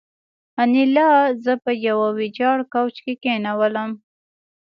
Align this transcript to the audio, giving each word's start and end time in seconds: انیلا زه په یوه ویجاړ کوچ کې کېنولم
انیلا 0.61 1.09
زه 1.43 1.53
په 1.63 1.71
یوه 1.87 2.07
ویجاړ 2.17 2.57
کوچ 2.73 2.95
کې 3.03 3.13
کېنولم 3.23 3.91